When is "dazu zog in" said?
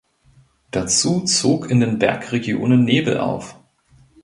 0.71-1.79